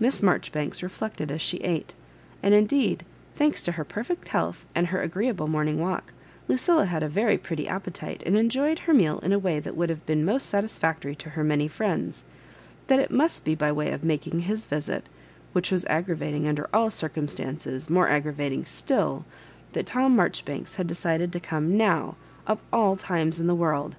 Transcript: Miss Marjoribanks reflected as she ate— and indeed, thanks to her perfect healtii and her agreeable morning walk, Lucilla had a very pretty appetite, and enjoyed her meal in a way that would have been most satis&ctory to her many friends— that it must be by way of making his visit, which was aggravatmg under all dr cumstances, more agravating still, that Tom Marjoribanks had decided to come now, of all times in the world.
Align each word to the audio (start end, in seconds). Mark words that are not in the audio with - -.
Miss 0.00 0.22
Marjoribanks 0.22 0.82
reflected 0.82 1.30
as 1.30 1.42
she 1.42 1.58
ate— 1.58 1.92
and 2.42 2.54
indeed, 2.54 3.04
thanks 3.36 3.62
to 3.64 3.72
her 3.72 3.84
perfect 3.84 4.28
healtii 4.28 4.64
and 4.74 4.86
her 4.86 5.02
agreeable 5.02 5.46
morning 5.46 5.78
walk, 5.78 6.14
Lucilla 6.48 6.86
had 6.86 7.02
a 7.02 7.06
very 7.06 7.36
pretty 7.36 7.68
appetite, 7.68 8.22
and 8.24 8.34
enjoyed 8.38 8.78
her 8.78 8.94
meal 8.94 9.18
in 9.18 9.30
a 9.30 9.38
way 9.38 9.60
that 9.60 9.76
would 9.76 9.90
have 9.90 10.06
been 10.06 10.24
most 10.24 10.48
satis&ctory 10.48 11.18
to 11.18 11.28
her 11.28 11.44
many 11.44 11.68
friends— 11.68 12.24
that 12.86 12.98
it 12.98 13.10
must 13.10 13.44
be 13.44 13.54
by 13.54 13.70
way 13.70 13.92
of 13.92 14.02
making 14.04 14.40
his 14.40 14.64
visit, 14.64 15.04
which 15.52 15.70
was 15.70 15.84
aggravatmg 15.90 16.46
under 16.48 16.66
all 16.72 16.88
dr 16.88 17.10
cumstances, 17.10 17.90
more 17.90 18.08
agravating 18.08 18.64
still, 18.66 19.26
that 19.74 19.84
Tom 19.84 20.16
Marjoribanks 20.16 20.76
had 20.76 20.86
decided 20.86 21.30
to 21.30 21.40
come 21.40 21.76
now, 21.76 22.16
of 22.46 22.58
all 22.72 22.96
times 22.96 23.38
in 23.38 23.46
the 23.46 23.54
world. 23.54 23.96